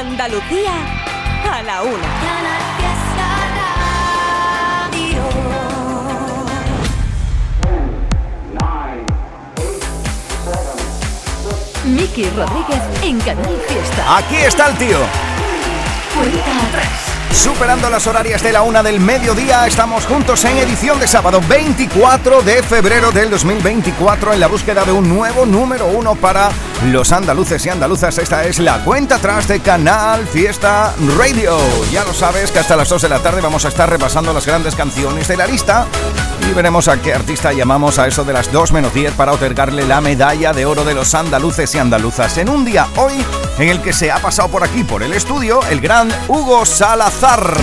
[0.00, 0.72] Andalucía
[1.52, 2.08] a la una.
[11.84, 14.16] Miki Rodríguez en Canal Fiesta.
[14.16, 14.98] Aquí está el tío.
[16.14, 17.09] Cuenta atrás.
[17.32, 22.42] Superando las horarias de la una del mediodía, estamos juntos en edición de sábado 24
[22.42, 26.50] de febrero del 2024 en la búsqueda de un nuevo número uno para
[26.86, 28.18] los andaluces y andaluzas.
[28.18, 31.58] Esta es la cuenta atrás de Canal Fiesta Radio.
[31.92, 34.46] Ya lo sabes que hasta las 2 de la tarde vamos a estar repasando las
[34.46, 35.86] grandes canciones de la lista
[36.48, 39.86] y veremos a qué artista llamamos a eso de las 2 menos 10 para otorgarle
[39.86, 43.12] la medalla de oro de los andaluces y andaluzas en un día hoy
[43.58, 47.56] en el que se ha pasado por aquí, por el estudio, el gran Hugo Salazar.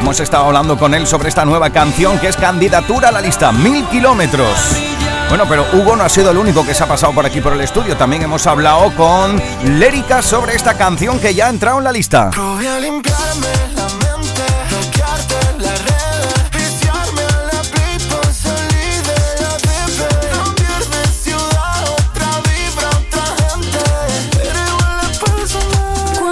[0.00, 3.52] Hemos estado hablando con él sobre esta nueva canción que es candidatura a la lista
[3.52, 4.89] Mil Kilómetros.
[5.30, 7.52] Bueno, pero Hugo no ha sido el único que se ha pasado por aquí por
[7.52, 7.96] el estudio.
[7.96, 9.40] También hemos hablado con
[9.78, 12.30] Lérica sobre esta canción que ya ha entrado en la lista.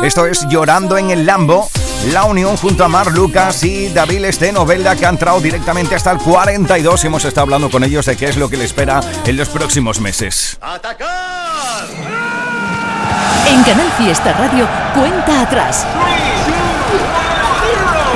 [0.02, 1.68] Esto es Llorando en el Lambo.
[2.06, 6.12] La unión junto a Mar Lucas y David de Novelda que han entrado directamente hasta
[6.12, 9.36] el 42 hemos estado hablando con ellos de qué es lo que le espera en
[9.36, 10.56] los próximos meses.
[10.60, 11.86] ¡Atacar!
[13.48, 15.86] En Canal Fiesta Radio, cuenta atrás.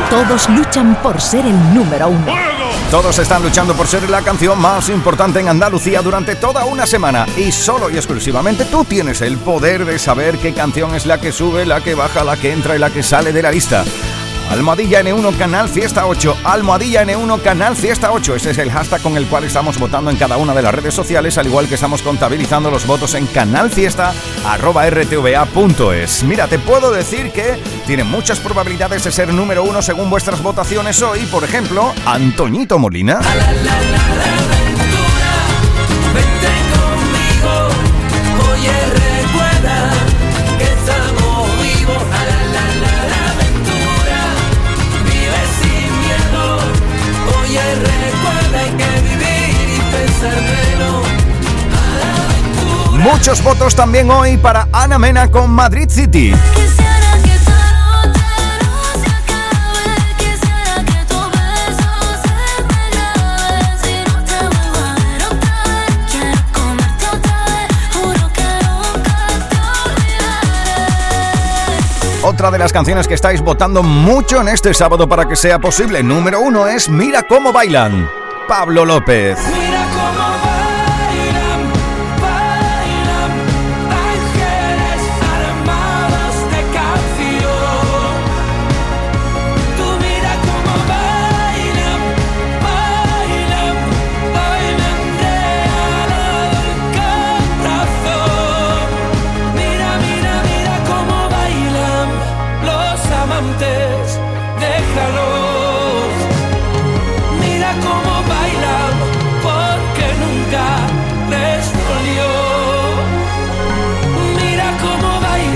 [0.09, 2.52] Todos luchan por ser el número uno.
[2.93, 7.25] Todos están luchando por ser la canción más importante en Andalucía durante toda una semana
[7.39, 11.33] y solo y exclusivamente tú tienes el poder de saber qué canción es la que
[11.33, 13.83] sube, la que baja, la que entra y la que sale de la lista.
[14.53, 16.37] Almohadilla N1 Canal Fiesta 8.
[16.45, 18.35] Almohadilla N1 Canal Fiesta 8.
[18.35, 20.93] Ese es el hashtag con el cual estamos votando en cada una de las redes
[20.93, 26.25] sociales, al igual que estamos contabilizando los votos en canalfiesta.rtva.es.
[26.25, 31.01] Mira, te puedo decir que tiene muchas probabilidades de ser número uno según vuestras votaciones
[31.01, 31.21] hoy.
[31.21, 33.21] Por ejemplo, Antoñito Molina.
[53.03, 56.33] Muchos votos también hoy para Ana Mena con Madrid City.
[72.25, 76.05] Otra de las canciones que estáis votando mucho en este sábado para que sea posible,
[76.05, 78.09] número uno es Mira cómo bailan.
[78.47, 79.37] Pablo López.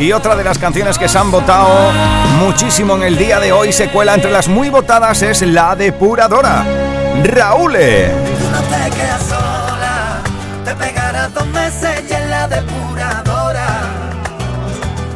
[0.06, 1.90] Y otra de las canciones que se han votado
[2.38, 6.64] muchísimo en el día de hoy se cuela entre las muy votadas es La Depuradora.
[7.24, 7.72] Raúl.
[7.72, 10.20] Tú no te quedas sola,
[10.64, 13.66] te pegarás dos meses y en la depuradora.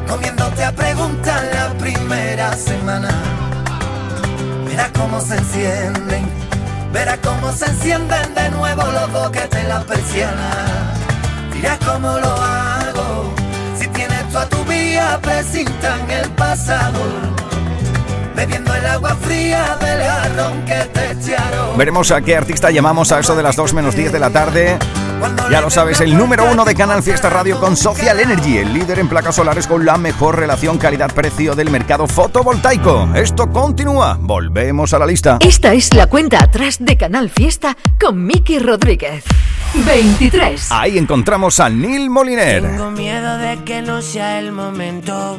[0.08, 3.10] Comiéndote a preguntar la primera semana.
[4.66, 6.28] Verás cómo se encienden,
[6.92, 10.50] verás cómo se encienden de nuevo los dos que te la persiana.
[11.52, 12.69] Dirás cómo lo hago
[16.09, 17.00] el pasado.
[18.37, 21.76] Bebiendo el agua fría del jarrón que te echaron.
[21.76, 24.79] Veremos a qué artista llamamos a eso de las 2 menos 10 de la tarde.
[25.50, 29.00] Ya lo sabes, el número uno de Canal Fiesta Radio con Social Energy, el líder
[29.00, 33.11] en placas solares con la mejor relación calidad-precio del mercado fotovoltaico.
[33.14, 34.17] Esto continúa.
[34.19, 35.38] Volvemos a la lista.
[35.40, 39.25] Esta es la cuenta atrás de Canal Fiesta con Miki Rodríguez.
[39.75, 40.72] 23.
[40.72, 42.62] Ahí encontramos a Neil Moliner.
[42.62, 45.38] Tengo miedo de que no sea el momento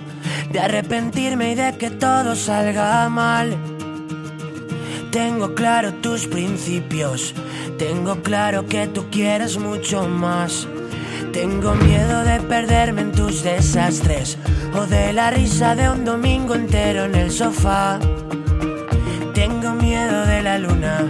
[0.51, 3.57] de arrepentirme y de que todo salga mal.
[5.11, 7.35] Tengo claro tus principios,
[7.77, 10.67] tengo claro que tú quieres mucho más.
[11.33, 14.37] Tengo miedo de perderme en tus desastres
[14.73, 17.99] o de la risa de un domingo entero en el sofá.
[19.33, 21.09] Tengo miedo de la luna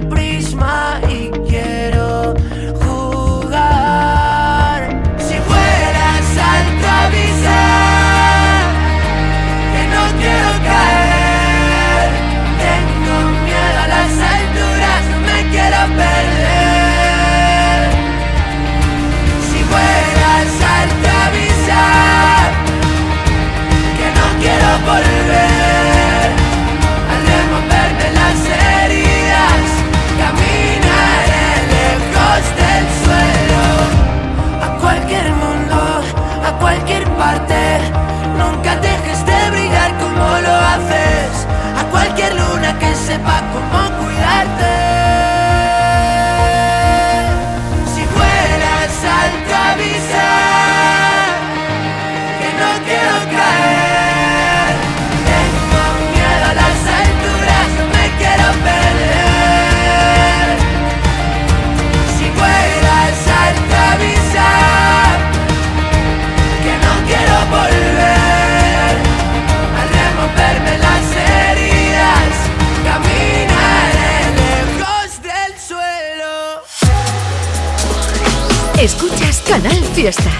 [79.47, 80.31] Canal Fiesta.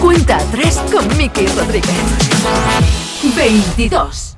[0.00, 1.90] Cuenta atrás con Miki Rodríguez.
[3.34, 4.31] 22.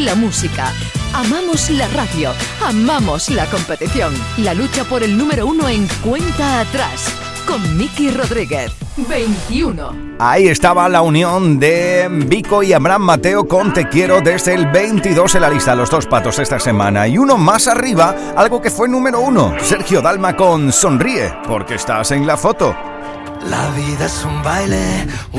[0.00, 0.72] La música.
[1.12, 2.32] Amamos la radio,
[2.64, 7.12] amamos la competición, la lucha por el número uno en cuenta atrás,
[7.46, 8.72] con Miki Rodríguez.
[8.96, 10.16] 21.
[10.18, 15.34] Ahí estaba la unión de Vico y Abraham Mateo con Te Quiero desde el 22
[15.34, 17.06] en la lista, los dos patos esta semana.
[17.08, 22.10] Y uno más arriba, algo que fue número uno, Sergio Dalma con Sonríe, porque estás
[22.10, 22.74] en la foto.
[23.48, 25.06] La vida es un baile,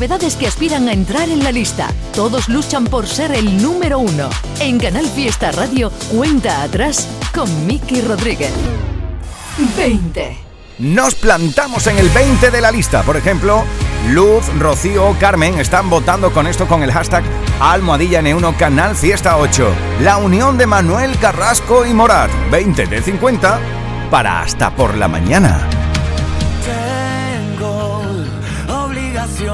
[0.00, 1.88] Novedades que aspiran a entrar en la lista.
[2.14, 4.30] Todos luchan por ser el número uno.
[4.58, 8.50] En Canal Fiesta Radio, cuenta atrás con Miki Rodríguez.
[9.76, 10.38] 20.
[10.78, 13.02] Nos plantamos en el 20 de la lista.
[13.02, 13.62] Por ejemplo,
[14.08, 17.22] Luz, Rocío, Carmen están votando con esto con el hashtag
[17.60, 19.70] Almohadilla N1 Canal Fiesta 8.
[20.00, 22.30] La unión de Manuel Carrasco y Morat.
[22.50, 23.60] 20 de 50
[24.10, 25.79] para hasta por la mañana.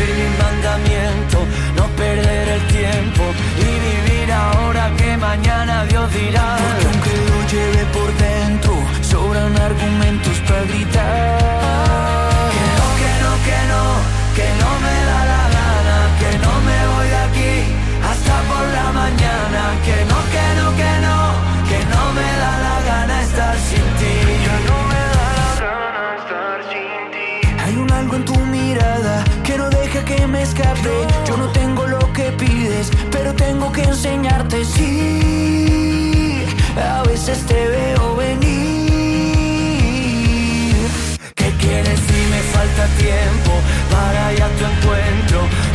[0.00, 1.38] Cumplir mi mandamiento,
[1.76, 3.22] no perder el tiempo
[3.58, 6.56] y vivir ahora que mañana Dios dirá.
[6.58, 10.99] porque aunque lo lleve por dentro, sobran argumentos para gritar.
[43.90, 45.69] para ir a tu encuentro.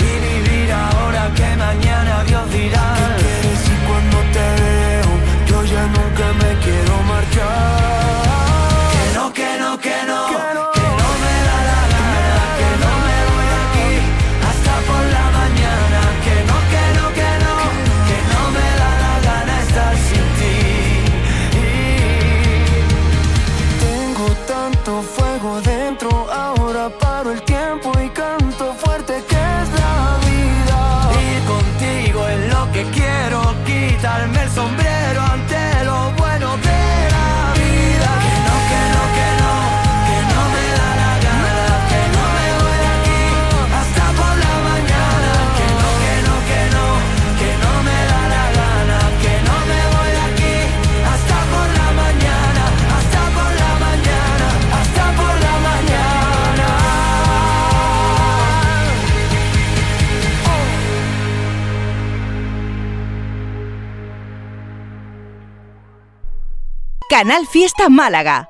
[67.17, 68.49] Canal Fiesta Málaga.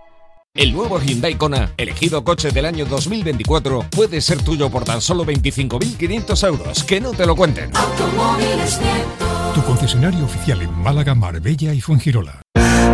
[0.56, 5.24] El nuevo Hyundai Kona, elegido coche del año 2024, puede ser tuyo por tan solo
[5.24, 6.84] 25.500 euros.
[6.84, 7.70] Que no te lo cuenten.
[9.54, 12.42] Tu concesionario oficial en Málaga, Marbella y Fuengirola.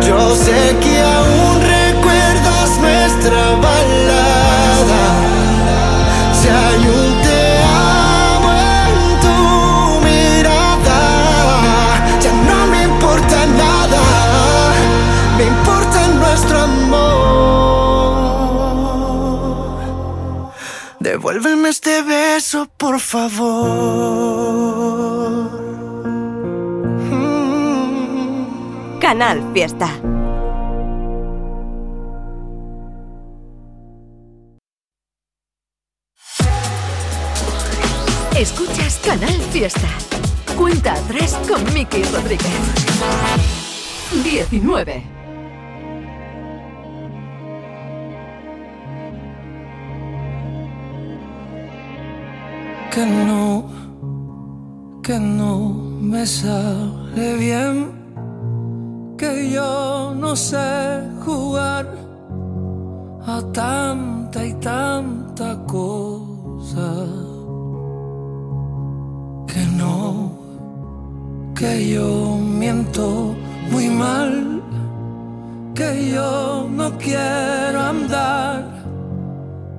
[0.06, 5.31] Yo sé que aún recuerdas nuestra balada.
[21.22, 23.38] Devuélveme este beso, por favor.
[29.00, 29.88] Canal Fiesta.
[38.36, 39.88] Escuchas Canal Fiesta.
[40.56, 42.50] Cuenta atrás con Miki Rodríguez.
[44.24, 45.21] 19.
[52.92, 53.64] Que no,
[55.02, 55.70] que no
[56.10, 58.02] me sale bien
[59.16, 61.86] que yo no sé jugar
[63.24, 67.06] a tanta y tanta cosa.
[69.46, 70.32] Que no,
[71.54, 73.34] que yo miento
[73.70, 74.60] muy mal,
[75.74, 78.81] que yo no quiero andar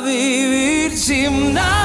[0.00, 1.79] vivir sin anestesia.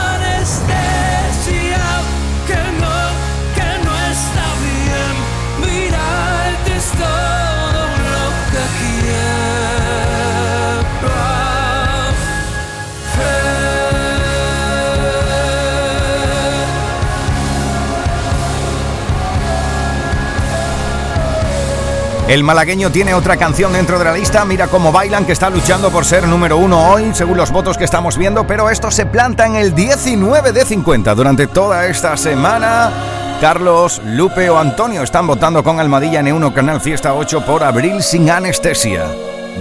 [22.27, 25.91] El malagueño tiene otra canción dentro de la lista, mira cómo bailan, que está luchando
[25.91, 29.45] por ser número uno hoy, según los votos que estamos viendo, pero esto se planta
[29.45, 31.13] en el 19 de 50.
[31.13, 32.91] Durante toda esta semana,
[33.39, 38.27] Carlos, Lupe o Antonio están votando con Almadilla N1 Canal Fiesta 8 por Abril sin
[38.31, 39.05] anestesia.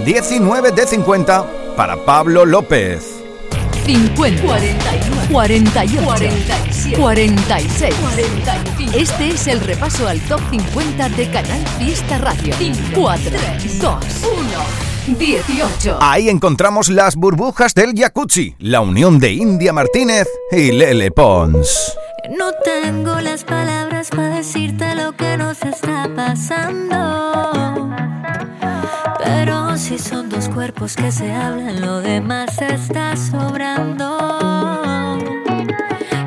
[0.07, 1.45] 19 de 50
[1.77, 3.14] para Pablo López.
[3.85, 8.97] 50, 49, 48, 47, 46, 45.
[8.97, 12.55] Este es el repaso al top 50 de Canal Fiesta Radio.
[12.95, 13.31] 4,
[13.81, 14.05] 2,
[15.07, 15.99] 1, 18.
[16.01, 21.99] Ahí encontramos las burbujas del jacuzzi, la unión de India Martínez y Lele Pons.
[22.31, 27.94] No tengo las palabras para decirte lo que nos está pasando.
[29.35, 34.07] Pero si son dos cuerpos que se hablan, lo demás está sobrando.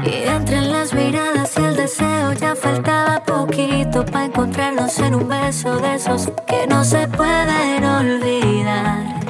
[0.04, 5.78] Y entre las miradas y el deseo ya faltaba poquito para encontrarnos en un beso
[5.78, 9.22] de esos que no se pueden olvidar.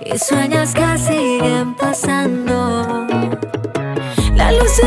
[0.00, 3.06] Y sueños que siguen pasando.
[4.36, 4.86] La luz se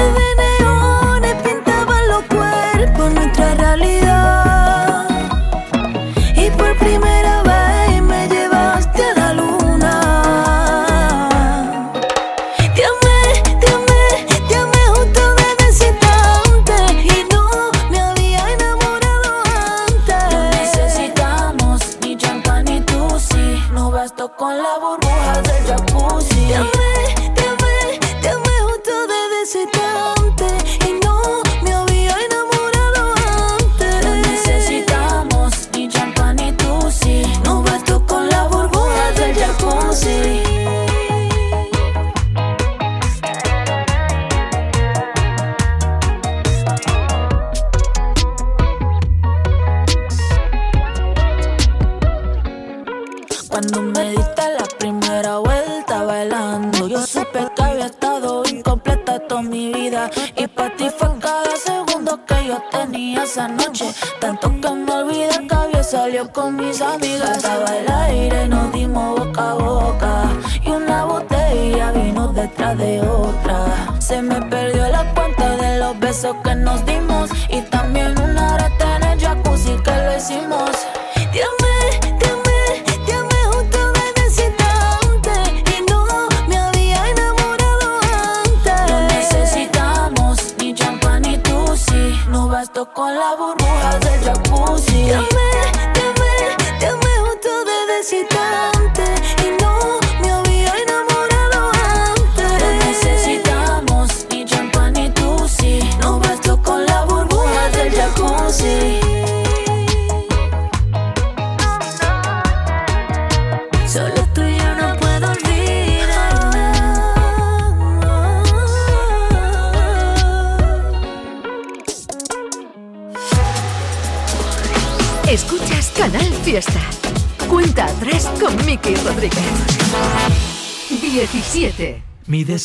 [132.49, 132.57] de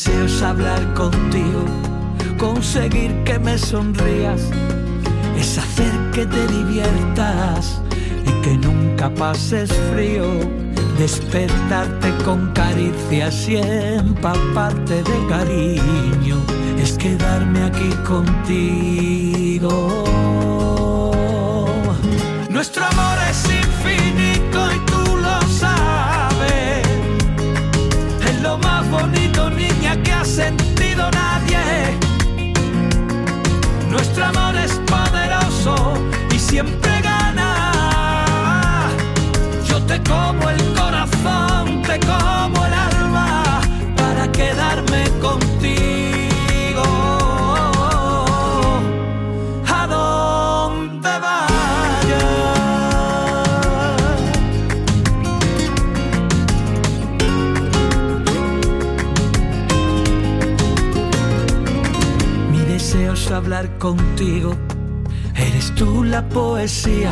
[3.59, 4.41] sonrías
[5.37, 7.81] es hacer que te diviertas
[8.25, 10.25] y que nunca pases frío,
[10.97, 16.37] despertarte con caricias y empaparte de cariño,
[16.81, 19.71] es quedarme aquí contigo.
[22.49, 22.85] Nuestro
[36.31, 38.87] y siempre gana.
[39.67, 43.61] Yo te como el corazón, te como el alma
[43.97, 46.83] para quedarme contigo.
[49.67, 52.29] A donde vayas.
[62.51, 64.64] Mi deseo es hablar contigo.
[65.75, 67.11] Tú la poesía.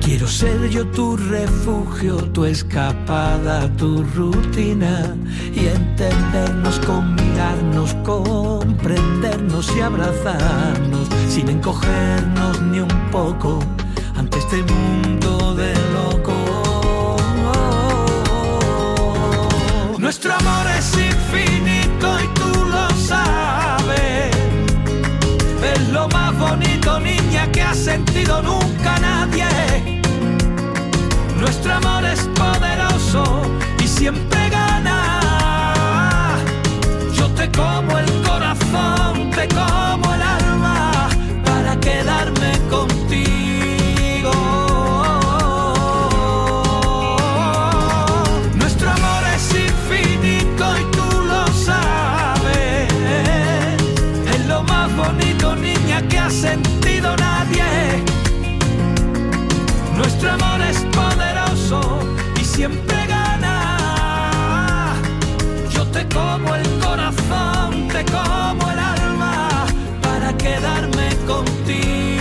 [0.00, 5.14] Quiero ser yo tu refugio, tu escapada, tu rutina
[5.54, 13.58] y entendernos mirarnos, comprendernos y abrazarnos sin encogernos ni un poco
[14.16, 15.41] ante este mundo
[27.74, 30.00] sentido nunca nadie.
[31.38, 33.42] Nuestro amor es poderoso
[33.82, 36.38] y siempre gana.
[37.14, 40.41] Yo te como el corazón, te como el alma
[66.12, 69.66] como el corazón, te como el alma
[70.02, 72.11] para quedarme contigo.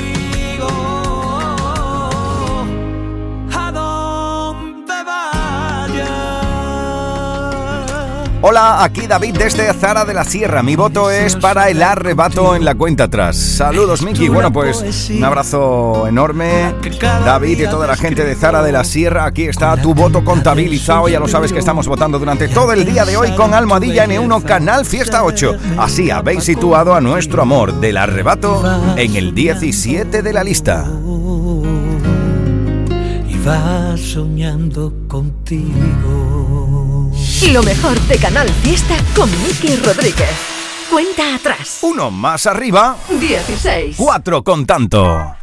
[8.44, 10.64] Hola, aquí David desde Zara de la Sierra.
[10.64, 13.38] Mi voto es para el arrebato en la cuenta atrás.
[13.38, 14.30] Saludos, Miki.
[14.30, 16.74] Bueno, pues un abrazo enorme.
[17.00, 19.26] David y toda la gente de Zara de la Sierra.
[19.26, 21.08] Aquí está tu voto contabilizado.
[21.08, 24.42] Ya lo sabes que estamos votando durante todo el día de hoy con Almohadilla N1
[24.42, 25.58] Canal Fiesta 8.
[25.78, 28.64] Así habéis situado a nuestro amor del arrebato
[28.98, 30.90] en el 17 de la lista.
[33.30, 36.61] Y vas soñando contigo.
[37.50, 40.30] Lo mejor de Canal Fiesta con Miki Rodríguez.
[40.90, 41.80] Cuenta atrás.
[41.82, 42.96] Uno más arriba.
[43.10, 43.96] 16.
[43.98, 45.36] Cuatro con tanto.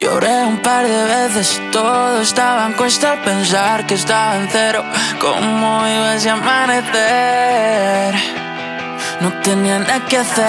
[0.00, 4.48] Lloré un par de veces y todo estaba en cuesta al pensar que estaba en
[4.50, 4.82] cero.
[5.20, 8.14] ¿Cómo iba ese amanecer?
[9.20, 10.48] No tenía nada que hacer.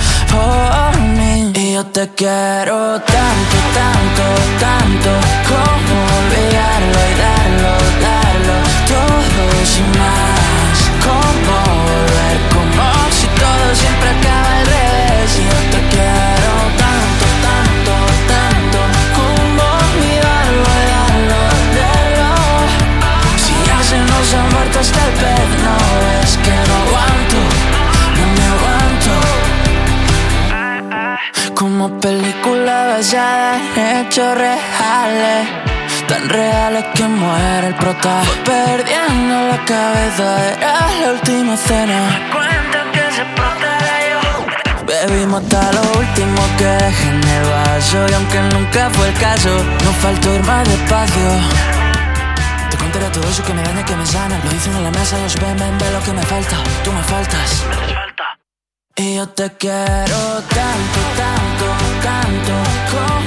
[2.01, 4.23] te quiero tanto, tanto,
[4.59, 5.09] tanto,
[5.49, 7.73] como olvidarlo y darlo,
[8.07, 8.55] darlo,
[8.91, 10.77] todo sin más.
[11.05, 11.55] Como
[11.89, 12.85] volver, como
[13.17, 14.20] si todo siempre
[34.01, 35.47] hechos reales.
[36.07, 38.23] Tan reales que muere el prota.
[38.23, 41.99] Fue perdiendo la cabeza, era la última cena.
[42.31, 43.23] Cuentan que se
[44.11, 44.85] yo.
[44.85, 47.97] Bebimos hasta lo último que dejé en el vaso.
[48.09, 49.49] Y aunque nunca fue el caso,
[49.83, 51.29] no faltó ir más despacio.
[52.69, 54.39] Te contaré todo eso que me daña, que me sana.
[54.43, 56.57] Lo dicen en la mesa, ellos ven, ven, ven lo que me falta.
[56.83, 57.65] Tú me faltas.
[58.97, 61.65] Y yo te quiero tanto, tanto,
[62.03, 62.53] tanto
[62.91, 63.20] Como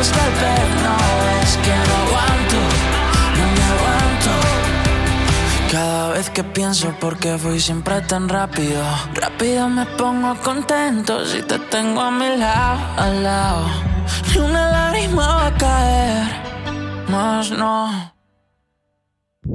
[0.00, 0.96] hasta el pez No
[1.42, 2.58] es que no aguanto,
[3.36, 4.32] no me aguanto.
[5.72, 8.82] Cada vez que pienso por qué fui siempre tan rápido
[9.14, 13.66] Rápido me pongo contento si te tengo a mi lado, al lado.
[14.34, 16.26] Ni una lágrima va a caer,
[17.08, 18.18] más no.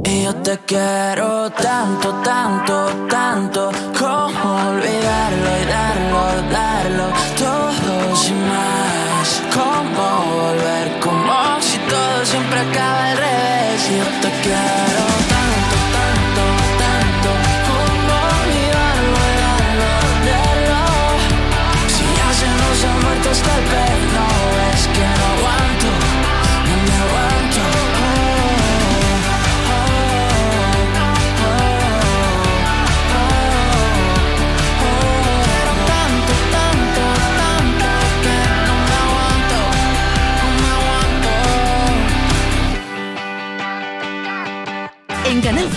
[0.05, 7.32] Y yo te quiero tanto, tanto, tanto Como olvidarlo y darlo, darlo
[14.45, 14.92] Y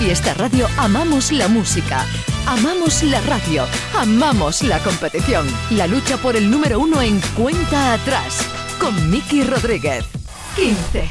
[0.06, 2.06] Fiesta Radio amamos la música,
[2.46, 3.64] amamos la radio,
[3.98, 5.44] amamos la competición.
[5.70, 8.38] La lucha por el número uno en cuenta atrás.
[8.80, 10.04] Con Miki Rodríguez.
[10.54, 11.10] 15.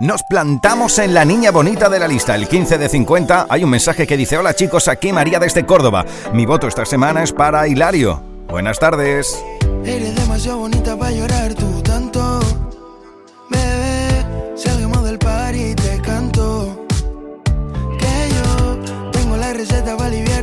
[0.00, 2.34] Nos plantamos en la niña bonita de la lista.
[2.34, 6.04] El 15 de 50 hay un mensaje que dice, hola chicos, aquí María desde Córdoba.
[6.32, 8.20] Mi voto esta semana es para Hilario.
[8.48, 9.40] Buenas tardes.
[9.84, 11.75] Eres demasiado bonita para llorar tú
[19.86, 20.35] tengo la receta para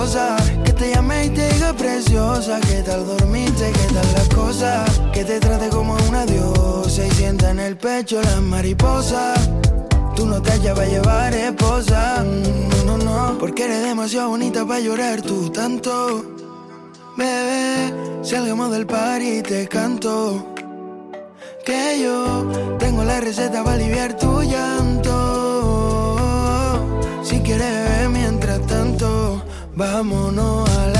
[0.00, 2.58] Que te llame y te diga preciosa.
[2.60, 3.70] ¿Qué tal dormirte?
[3.70, 4.98] ¿Qué tal las cosas?
[5.12, 9.50] Que te trate como una diosa y sienta en el pecho las mariposas.
[10.16, 12.24] Tú no te va a llevar esposa.
[12.86, 13.36] No, no, no.
[13.38, 16.24] Porque eres demasiado bonita para llorar tú tanto.
[17.18, 20.54] Bebé, salgamos del par y te canto.
[21.62, 25.10] Que yo tengo la receta para aliviar tu llanto.
[27.22, 27.79] Si quieres
[29.80, 30.99] vámonos a la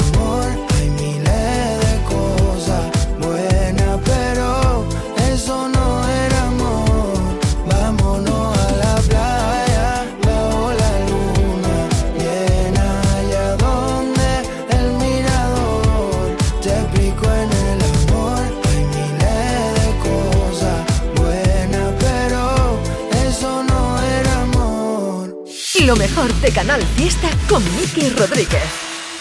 [26.21, 28.61] mejor de Canal Fiesta con Miki Rodríguez.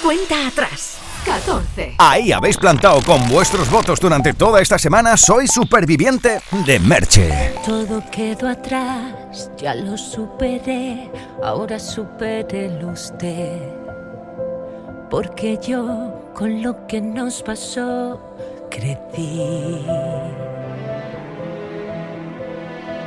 [0.02, 0.98] Cuenta atrás.
[1.24, 1.94] 14.
[1.98, 7.54] Ahí habéis plantado con vuestros votos durante toda esta semana Soy superviviente de Merche.
[7.64, 11.10] Todo quedó atrás, ya lo superé,
[11.42, 13.60] ahora supérelo usted.
[15.10, 18.20] Porque yo con lo que nos pasó
[18.70, 19.86] crecí.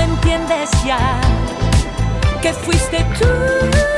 [0.00, 1.20] Entiendes ya,
[2.40, 3.89] que fuiste tú.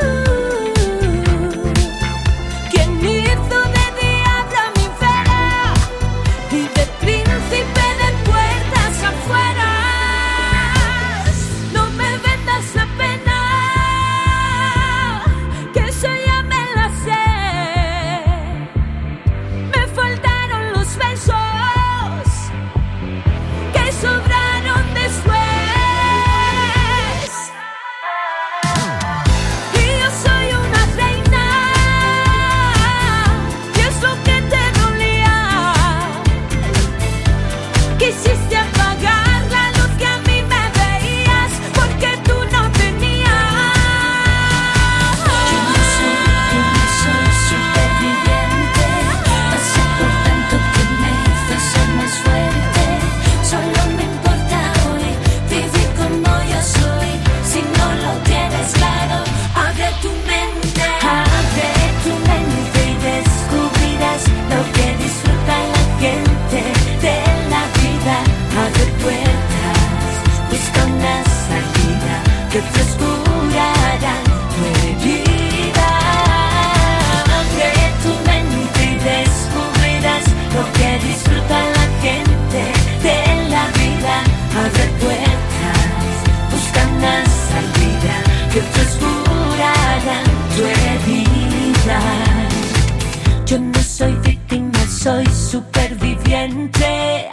[93.93, 97.29] Soy víctima, soy superviviente.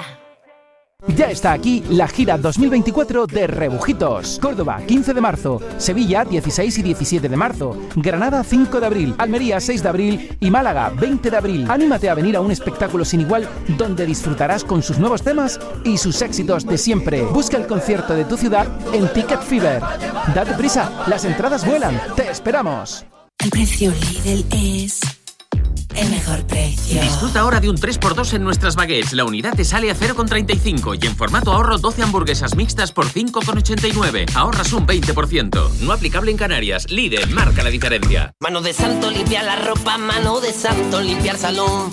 [1.16, 4.38] Ya está aquí la gira 2024 de Rebujitos.
[4.42, 5.62] Córdoba, 15 de marzo.
[5.78, 7.74] Sevilla, 16 y 17 de marzo.
[7.96, 9.14] Granada, 5 de abril.
[9.16, 10.36] Almería, 6 de abril.
[10.38, 11.66] Y Málaga, 20 de abril.
[11.70, 13.48] Anímate a venir a un espectáculo sin igual
[13.78, 17.22] donde disfrutarás con sus nuevos temas y sus éxitos de siempre.
[17.22, 19.80] Busca el concierto de tu ciudad en Ticket Fever.
[20.34, 21.98] Date prisa, las entradas vuelan.
[22.14, 23.06] Te esperamos.
[23.42, 25.19] El precio Lidl es
[26.00, 27.00] el mejor precio.
[27.00, 29.12] Disfruta ahora de un 3x2 en nuestras baguettes.
[29.12, 34.34] La unidad te sale a 0,35 y en formato ahorro 12 hamburguesas mixtas por 5,89.
[34.34, 35.70] Ahorras un 20%.
[35.80, 36.90] No aplicable en Canarias.
[36.90, 38.34] Lidl marca la diferencia.
[38.40, 41.92] Mano de santo limpia la ropa, mano de santo limpia el salón,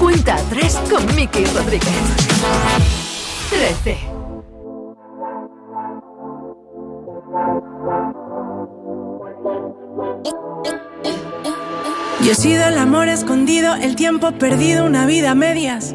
[0.00, 1.92] Cuenta atrás con Miki Rodríguez.
[3.50, 3.98] 13.
[12.22, 15.94] Yo he sido el amor escondido, el tiempo perdido, una vida a medias.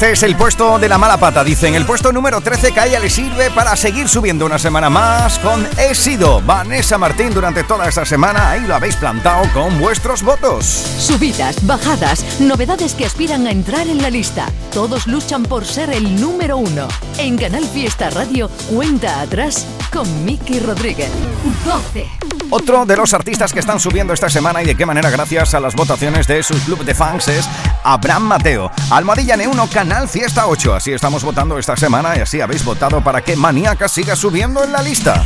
[0.00, 1.74] Este es el puesto de la mala pata, dicen.
[1.74, 5.38] El puesto número 13 que a ella le sirve para seguir subiendo una semana más
[5.40, 8.52] con He sido Vanessa Martín durante toda esta semana.
[8.52, 10.64] Ahí lo habéis plantado con vuestros votos.
[10.64, 14.46] Subidas, bajadas, novedades que aspiran a entrar en la lista.
[14.72, 16.88] Todos luchan por ser el número uno.
[17.18, 21.10] En Canal Fiesta Radio, cuenta atrás con Miki Rodríguez.
[21.66, 22.19] 12.
[22.50, 25.60] Otro de los artistas que están subiendo esta semana y de qué manera gracias a
[25.60, 27.48] las votaciones de su club de fans es
[27.84, 28.72] Abraham Mateo.
[28.90, 30.74] Almohadilla N1 Canal Fiesta 8.
[30.74, 34.72] Así estamos votando esta semana y así habéis votado para que Maníaca siga subiendo en
[34.72, 35.24] la lista.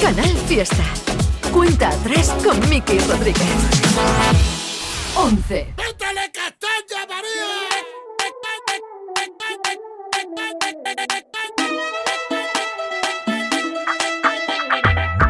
[0.00, 0.82] Canal Fiesta.
[1.52, 3.42] Cuenta 3 con Miki Rodríguez.
[5.14, 5.74] 11.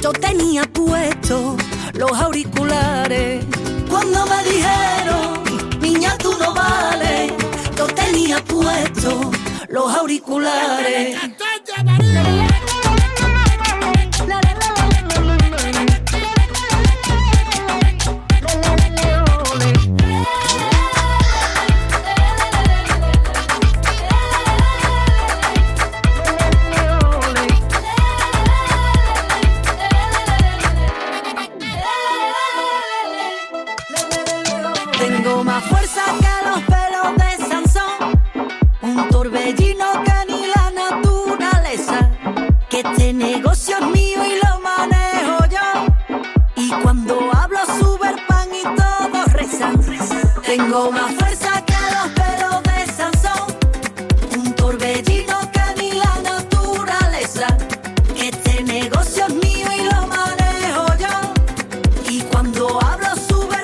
[0.00, 1.56] Yo tenía puesto
[1.94, 3.44] los auriculares.
[3.88, 7.34] Cuando me dijeron, niña, tú no vale.
[7.76, 9.30] Yo tenía puesto
[9.68, 11.18] los auriculares.
[50.76, 53.56] Tengo más fuerza que los pelos de Sansón,
[54.36, 57.46] un torbellino que ni la naturaleza.
[58.14, 62.10] Este negocio es mío y lo manejo yo.
[62.10, 63.56] Y cuando hablo sube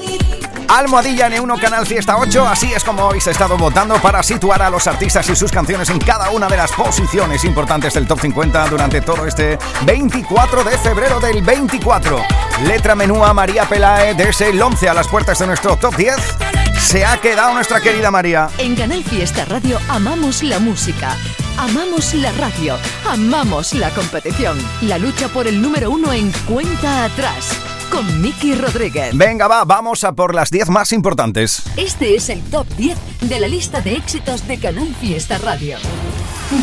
[0.00, 4.70] y Almohadilla N1 Canal Fiesta 8, así es como habéis estado votando para situar a
[4.70, 8.68] los artistas y sus canciones en cada una de las posiciones importantes del Top 50
[8.68, 12.22] durante todo este 24 de febrero del 24.
[12.64, 16.49] Letra menúa María Pelae desde el 11 a las puertas de nuestro Top 10.
[16.80, 18.48] Se ha quedado nuestra querida María.
[18.58, 21.16] En Canal Fiesta Radio amamos la música,
[21.56, 22.76] amamos la radio,
[23.08, 24.58] amamos la competición.
[24.82, 27.56] La lucha por el número uno en cuenta atrás
[27.90, 29.16] con Miki Rodríguez.
[29.16, 31.62] Venga, va, vamos a por las 10 más importantes.
[31.76, 35.78] Este es el top 10 de la lista de éxitos de Canal Fiesta Radio.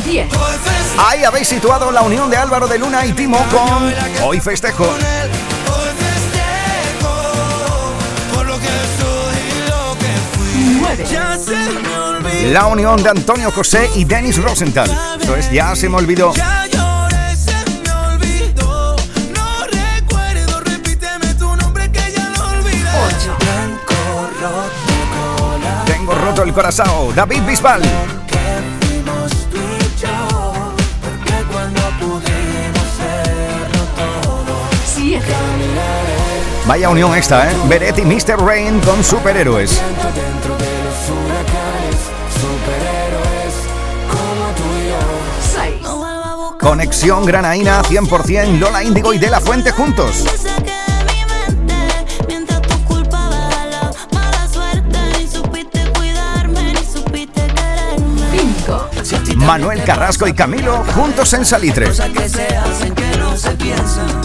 [0.05, 0.27] 10.
[0.97, 3.93] Ahí habéis situado la unión de Álvaro de Luna y Timo con
[4.23, 4.87] Hoy Festejo.
[12.51, 14.89] La unión de Antonio José y Dennis Rosenthal.
[15.19, 16.33] Esto es Ya se me olvidó.
[16.33, 18.95] Ya lloré, se me olvidó.
[19.35, 22.89] No recuerdo, repíteme tu nombre que ya lo olvidé.
[23.39, 25.83] Blanco, roto, cola.
[25.85, 27.13] Tengo roto el corazón.
[27.15, 27.81] David Bisbal.
[28.81, 30.71] Fuimos tú y yo.
[31.01, 34.55] Porque cuando pudimos serlo todo.
[34.95, 35.25] 7.
[36.65, 37.55] Vaya unión esta, ¿eh?
[37.69, 38.39] Beret y Mr.
[38.39, 39.79] Rain con superhéroes.
[46.67, 50.25] Conexión Granaína 100%, Lola Índigo y De La Fuente juntos.
[52.27, 53.29] Mientras tu culpa
[53.71, 58.43] la mala suerte, ni supiste cuidarme, ni supiste quererme.
[59.01, 59.37] 5.
[59.37, 61.87] Manuel Carrasco y Camilo juntos en Salitre.
[61.87, 64.21] Cosas que se hacen que no se piensan.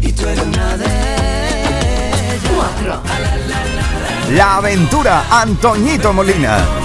[0.00, 0.86] Y tú eres una de
[2.34, 2.50] ellas.
[2.56, 3.02] 4.
[4.36, 6.81] La aventura Antoñito Molina.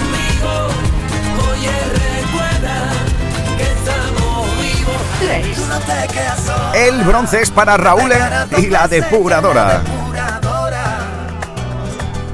[6.74, 8.12] El bronce es para Raúl
[8.58, 9.80] y la depuradora.
[9.80, 10.98] Depuradora.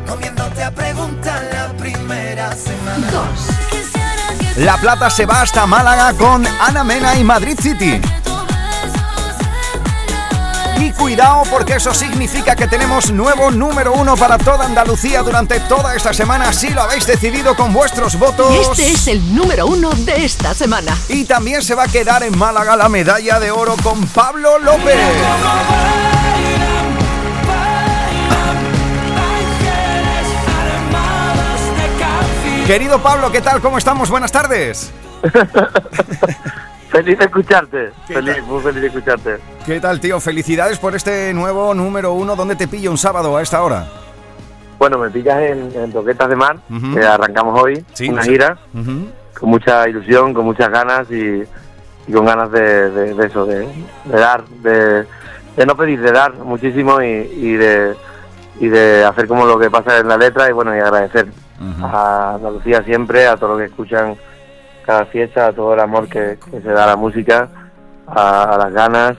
[0.07, 3.07] Comiéndote a preguntar la primera semana.
[3.11, 3.23] 2.
[3.69, 8.01] Quisiera que La plata se va hasta Málaga con Ana Mena y Madrid City.
[11.03, 16.13] Cuidado porque eso significa que tenemos nuevo número uno para toda Andalucía durante toda esta
[16.13, 18.49] semana, si lo habéis decidido con vuestros votos.
[18.53, 20.97] Y este es el número uno de esta semana.
[21.09, 24.95] Y también se va a quedar en Málaga la medalla de oro con Pablo López.
[32.65, 33.59] Querido Pablo, ¿qué tal?
[33.59, 34.09] ¿Cómo estamos?
[34.09, 34.89] Buenas tardes.
[36.93, 37.91] Feliz de escucharte.
[38.07, 38.43] ¿Qué Feliz, tal?
[38.43, 39.37] muy feliz de escucharte.
[39.65, 40.19] ¿Qué tal, tío?
[40.19, 42.35] Felicidades por este nuevo número uno.
[42.35, 43.85] ¿Dónde te pillo un sábado a esta hora?
[44.79, 46.93] Bueno, me pillas en, en Toquetas de Mar, Ujú.
[46.95, 48.57] que arrancamos hoy, Sí, una gira,
[49.39, 51.43] con mucha ilusión, con muchas ganas y,
[52.07, 53.59] y con ganas de, de- de eso, de,
[54.05, 55.05] de dar, de,
[55.65, 57.95] no pedir, de dar muchísimo y, y de
[58.59, 61.27] y de hacer como lo que pasa en la letra y bueno, y agradecer
[61.81, 64.15] a Andalucía siempre, a todos los que escuchan
[64.83, 67.49] cada fiesta, a todo el amor que, que se da a la música,
[68.07, 69.17] a, a las ganas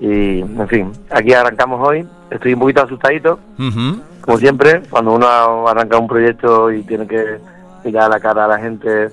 [0.00, 4.00] y en fin, aquí arrancamos hoy, estoy un poquito asustadito, Ujú.
[4.20, 7.38] como siempre, cuando uno arranca un proyecto y tiene que
[7.84, 9.10] mirar a la cara a la gente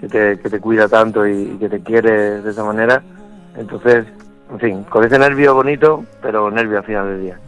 [0.00, 3.00] que te, que te cuida tanto y, y que te quiere de esa manera,
[3.56, 4.06] entonces,
[4.50, 7.38] en fin, con ese nervio bonito, pero nervio al final del día.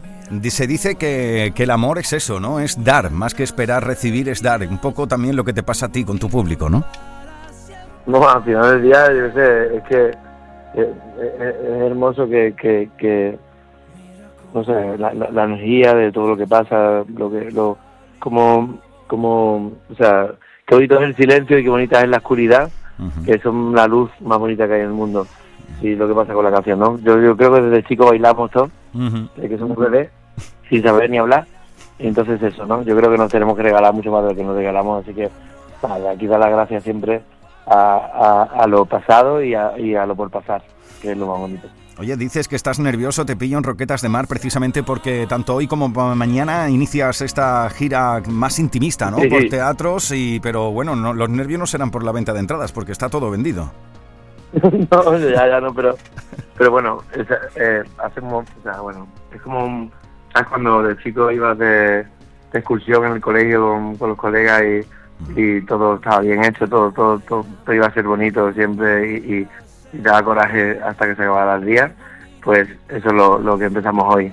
[0.49, 2.59] Se dice que, que el amor es eso, ¿no?
[2.59, 4.61] Es dar, más que esperar recibir, es dar.
[4.61, 6.83] Un poco también lo que te pasa a ti con tu público, ¿no?
[8.07, 10.05] No, al final del día, yo sé, es que
[10.75, 13.37] eh, eh, es hermoso que, que, que
[14.53, 17.77] no sé, la, la- la energía de todo lo que pasa, lo que, lo,
[18.19, 20.29] como, como, o sea,
[20.65, 22.69] qué bonito es el silencio y qué bonita es la oscuridad,
[23.25, 25.27] que son la luz más bonita que hay en el mundo.
[25.81, 26.97] Y lo que pasa con la canción, ¿no?
[26.99, 28.69] Yo, yo creo que desde chico bailamos todos,
[29.35, 30.09] desde que somos bebés,
[30.69, 31.45] sin saber ni hablar.
[31.99, 32.81] Y entonces eso, ¿no?
[32.83, 35.13] Yo creo que nos tenemos que regalar mucho más de lo que nos regalamos, así
[35.13, 35.29] que
[35.83, 37.21] nada, aquí da las gracias siempre
[37.67, 40.63] a, a, a lo pasado y a, y a lo por pasar,
[41.01, 41.67] que es lo más bonito.
[41.99, 45.65] Oye, dices que estás nervioso, te pillo en Roquetas de Mar precisamente porque tanto hoy
[45.65, 49.17] como mañana inicias esta gira más intimista, ¿no?
[49.17, 49.49] Sí, por sí.
[49.49, 52.91] teatros y pero bueno, no, los nervios no serán por la venta de entradas porque
[52.91, 53.71] está todo vendido.
[54.91, 55.95] no, ya, ya no, pero,
[56.55, 59.91] pero bueno, es, eh, hacemos, o sea, bueno, es como un,
[60.33, 60.49] ¿sabes?
[60.49, 64.85] Cuando de chico ibas de, de excursión en el colegio con, con los colegas y,
[65.35, 69.15] y todo estaba bien hecho, todo, todo, todo, todo iba a ser bonito siempre y,
[69.15, 69.47] y,
[69.93, 71.91] y te da coraje hasta que se acabara el día,
[72.43, 74.31] pues eso es lo, lo que empezamos hoy.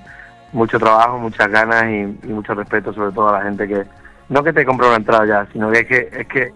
[0.52, 3.82] Mucho trabajo, muchas ganas y, y mucho respeto sobre todo a la gente que,
[4.28, 6.52] no que te compra una entrada ya, sino que es que, es que,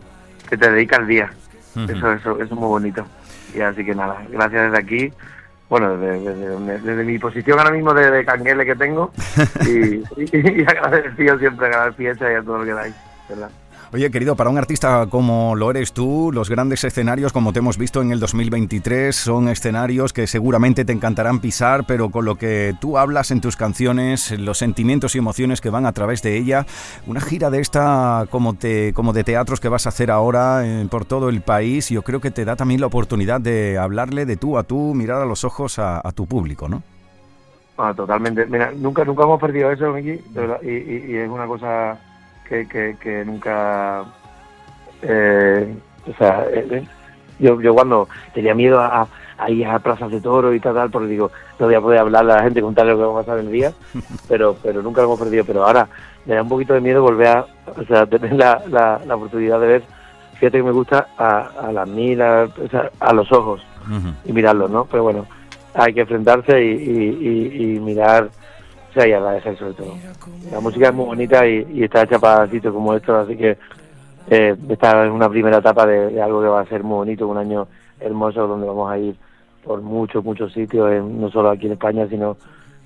[0.49, 1.31] que te dedica el día.
[1.74, 1.91] Ujú.
[1.91, 3.05] Eso, eso, eso es muy bonito.
[3.55, 5.12] Y así que nada, gracias desde aquí.
[5.68, 9.11] Bueno, desde, desde- desde mi posición ahora mismo de, de canguele que tengo
[9.66, 12.95] y, y, y agradecido siempre a Canal Fiesta y a todo lo que dais,
[13.29, 13.51] ¿verdad?
[13.91, 17.78] Oye, querido, para un artista como lo eres tú, los grandes escenarios, como te hemos
[17.78, 22.74] visto en el 2023, son escenarios que seguramente te encantarán pisar, pero con lo que
[22.82, 26.66] tú hablas en tus canciones, los sentimientos y emociones que van a través de ella,
[27.07, 30.86] una gira de esta como, te, como de teatros que vas a hacer ahora eh,
[30.91, 34.36] por todo el país, yo creo que te da también la oportunidad de hablarle de
[34.36, 36.82] tú a tú, mirar a los ojos a, tu público, ¿no?
[37.78, 38.45] Bueno, totalmente.
[38.45, 40.20] Mira, nunca nunca hemos perdido eso, Miki,
[40.62, 41.99] y es una cosa
[42.49, 44.05] que, que, que nunca...
[45.03, 45.75] eh,
[46.09, 46.85] o sea, eh, eh,
[47.39, 50.91] yo, yo cuando tenía miedo a, a ir a plazas de toro y tal, tal,
[50.91, 53.23] porque digo, no voy a poder hablar a la gente, contarle lo que va a
[53.25, 53.73] pasar el día,
[54.29, 55.45] pero pero nunca lo hemos perdido.
[55.45, 55.89] Pero ahora
[56.27, 57.47] me da un poquito de miedo volver a,
[57.77, 59.83] o sea, tener la, la, la oportunidad de ver,
[60.35, 63.63] fíjate que me gusta a, a las o sea, a los ojos
[64.25, 64.85] y mirarlos, ¿no?
[64.87, 65.27] Pero bueno,
[65.75, 68.29] hay que enfrentarse y, y, y- y mirar,
[69.07, 69.95] y agradecer sobre todo.
[70.51, 73.57] La música es muy bonita y, y está hecha para sitios como estos, así que
[74.31, 77.39] eh, esta es una primera etapa de, algo que va a ser muy bonito, un
[77.39, 77.67] año
[78.01, 79.15] hermoso donde vamos a ir
[79.65, 82.37] por muchos, muchos sitios, en- no solo aquí en España, sino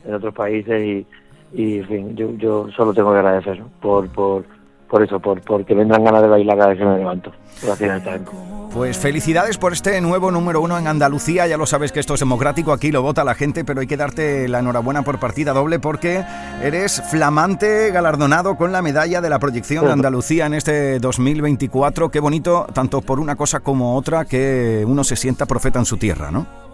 [0.05, 1.07] en otros países y,
[1.53, 4.45] y en fin, yo, yo solo tengo que agradecer por, por,
[4.93, 7.33] por eso, por porque me dan ganas de bailar cada vez que me levanto.
[7.63, 8.03] Gracias.
[8.75, 11.47] Pues felicidades por este nuevo número uno en Andalucía.
[11.47, 13.97] Ya lo sabes que esto es democrático, aquí lo vota la gente, pero hay que
[13.97, 16.23] darte la enhorabuena por partida doble porque
[16.63, 22.11] eres flamante galardonado con la medalla de la proyección de Andalucía en este 2024.
[22.11, 25.97] Qué bonito, tanto por una cosa como otra, que uno se sienta profeta en su
[25.97, 26.72] tierra, ¿no?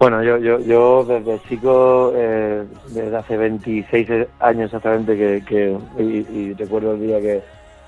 [0.00, 4.08] Bueno, yo, yo, yo desde chico, eh, desde hace 26
[4.40, 7.42] años exactamente, que, que y, recuerdo el día que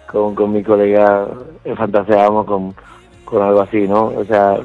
[0.07, 1.27] con, con mi colega
[1.75, 2.75] fantaseábamos con,
[3.25, 4.09] con algo así, ¿no?
[4.09, 4.59] O sea,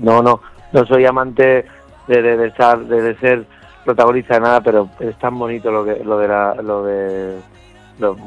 [0.00, 0.42] no, no,
[0.72, 1.64] no soy amante
[2.06, 3.46] de, de, estar, de, ser
[3.86, 7.38] protagonista de nada, pero es tan bonito lo que, lo de la, lo de,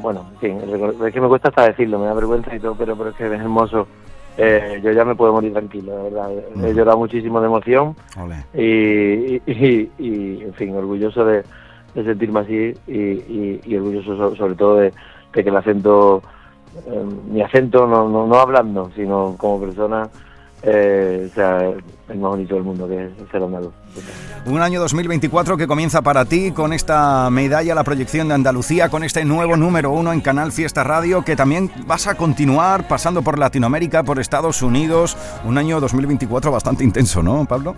[0.02, 0.60] bueno, en fin,
[1.06, 3.26] es que me cuesta hasta decirlo, me da vergüenza y todo, pero, pero es que
[3.26, 3.86] es hermoso.
[4.38, 6.30] Eh, yo ya me puedo morir tranquilo, la verdad.
[6.64, 7.96] He llorado muchísimo de emoción
[8.54, 11.42] y, y, y, en fin, orgulloso de,
[11.94, 14.92] de sentirme así y, orgulloso so- sobre todo de,
[15.32, 16.22] de que el acento,
[16.86, 20.08] eh, mi acento, no, no, no hablando, sino como persona,
[20.62, 21.70] eh, sea
[22.08, 23.72] el más bonito del mundo, que es ser andaluz.
[24.46, 29.02] Un año 2024 que comienza para ti con esta medalla, la proyección de Andalucía, con
[29.02, 33.38] este nuevo número uno en Canal Fiesta Radio, que también vas a continuar pasando por
[33.38, 35.16] Latinoamérica, por Estados Unidos.
[35.44, 37.74] Un año 2024 bastante intenso, ¿no, Pablo?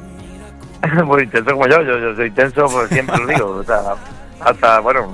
[1.07, 3.95] Muy intenso como yo, yo, yo soy intenso, pues siempre lo digo, o sea,
[4.41, 5.09] hasta, bueno,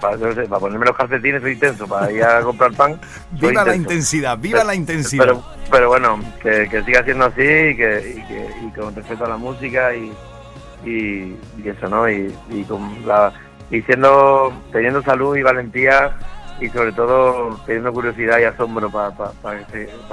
[0.00, 2.98] para, yo no sé, para ponerme los calcetines soy intenso, para ir a comprar pan.
[3.32, 3.74] Viva la intenso.
[3.76, 5.24] intensidad, viva Pero- la intensidad.
[5.26, 9.24] Pero, pero bueno, que, que siga siendo así y que, y que y con respeto
[9.26, 10.12] a la música y,
[10.86, 12.08] y, y eso, ¿no?
[12.08, 13.32] Y, y con la,
[13.70, 16.12] y siendo, teniendo salud y valentía
[16.60, 19.10] y sobre todo teniendo curiosidad y asombro para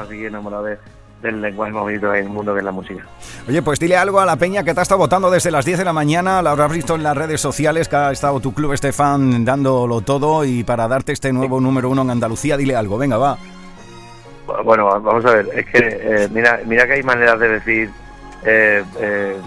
[0.07, 0.77] seguir enamorado de-
[1.21, 3.05] del lenguaje más bonito del mundo que es la música.
[3.47, 5.77] Oye, pues dile algo a la peña que te ha estado votando desde las 10
[5.79, 8.73] de la mañana, la habrás visto en las redes sociales, que ha estado tu club
[8.73, 13.17] Estefan dándolo todo y para darte este nuevo número uno en Andalucía, dile algo, venga,
[13.17, 13.37] va.
[14.65, 17.89] Bueno, vamos a ver, es que eh, mira, mira que hay maneras de decir
[18.45, 19.37] eh, eh,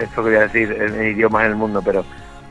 [0.00, 2.04] esto que voy a decir en idiomas en el mundo, pero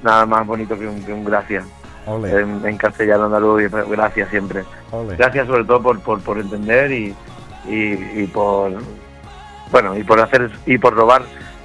[0.04, 1.66] nada más bonito que un, que un gracias.
[2.08, 4.64] En, en castellano andaluz, y gracias siempre.
[4.92, 5.16] Ole.
[5.16, 7.16] Gracias sobre todo por, por, por entender y,
[7.68, 8.74] y, y por
[9.72, 11.24] bueno y por hacer y por robar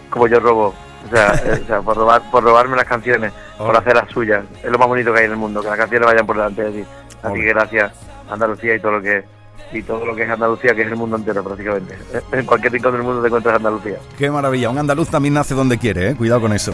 [0.09, 0.74] como yo robo.
[1.07, 4.45] O sea, eh, o sea, por robar, por robarme las canciones, por hacer las suyas.
[4.62, 6.62] Es lo más bonito que hay en el mundo, que las canciones vayan por delante
[6.64, 6.88] de ti.
[7.22, 7.41] Así Ole.
[7.41, 7.93] que gracias
[8.30, 9.24] Andalucía y todo lo que
[9.73, 11.97] y todo lo que es Andalucía, que es el mundo entero prácticamente.
[12.33, 13.99] En cualquier rincón del mundo te encuentras Andalucía.
[14.18, 16.14] Qué maravilla, un andaluz también nace donde quiere, ¿eh?
[16.16, 16.73] cuidado con eso.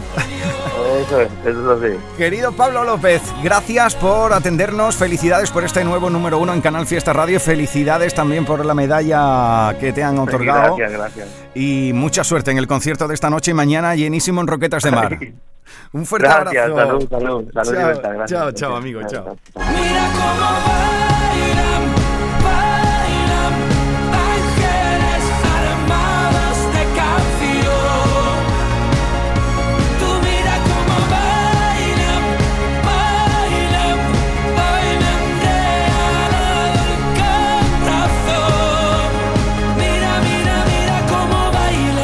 [0.99, 1.95] Eso es, eso sí.
[2.17, 7.13] Querido Pablo López, gracias por atendernos, felicidades por este nuevo número uno en Canal Fiesta
[7.13, 10.75] Radio, felicidades también por la medalla que te han otorgado.
[10.75, 11.27] Gracias, gracias.
[11.53, 14.91] Y mucha suerte en el concierto de esta noche y mañana llenísimo en Roquetas de
[14.91, 15.19] Mar.
[15.91, 16.87] Un fuerte Gracias, abrazo.
[16.87, 18.39] salud, salud, salud y Chao, libertad, gracias.
[18.39, 19.37] chao, chao, amigo, chao.
[19.55, 21.16] Mira cómo bailan,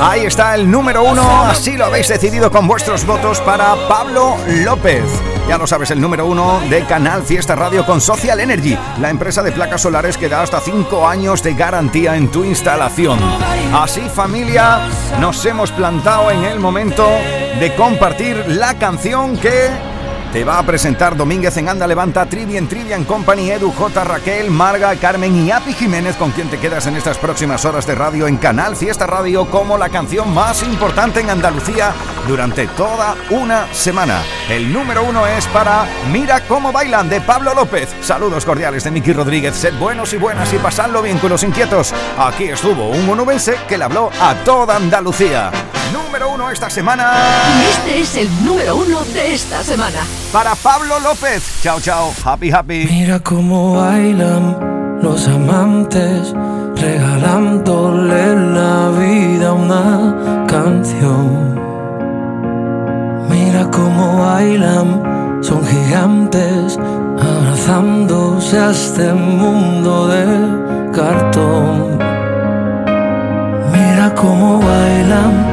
[0.05, 4.35] Ahí está el número uno, así lo habéis decidido con vuestros votos para Pablo
[4.65, 5.05] López.
[5.47, 9.41] Ya lo sabes, el número uno de Canal Fiesta Radio con Social Energy, la empresa
[9.41, 13.17] de placas solares que da hasta 5 años de garantía en tu instalación.
[13.73, 14.89] Así familia,
[15.21, 17.07] nos hemos plantado en el momento
[17.61, 19.69] de compartir la canción que
[20.33, 24.95] te va a presentar Domínguez en Anda Levanta, Trivian Trivian Company, Edu J, Raquel, Marga,
[24.95, 28.37] Carmen y Api Jiménez, con quien te quedas en estas próximas horas de radio en
[28.37, 31.93] Canal Fiesta Radio como la canción más importante en Andalucía
[32.27, 34.23] durante toda una semana.
[34.49, 37.95] El número uno es para Mira cómo bailan de Pablo López.
[38.01, 39.55] Saludos cordiales de Miki Rodríguez.
[39.55, 41.93] Sed buenos y buenas y pasadlo bien con los inquietos.
[42.17, 45.51] Aquí estuvo un onubense que le habló a toda Andalucía.
[45.93, 47.11] Número uno esta semana.
[47.61, 49.99] Y este es el número uno de esta semana.
[50.31, 51.61] Para Pablo López.
[51.61, 52.11] Chao, chao.
[52.25, 52.87] Happy, happy.
[52.89, 56.33] Mira cómo bailan los amantes,
[56.75, 61.59] regalándole la vida a una canción.
[63.29, 66.79] Mira cómo bailan, son gigantes,
[67.19, 71.99] abrazándose a este mundo de cartón.
[73.71, 75.52] Mira cómo bailan,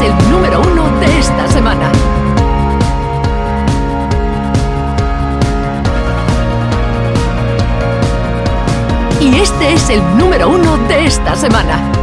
[0.00, 1.90] el número uno de esta semana.
[9.20, 11.99] Y este es el número uno de esta semana.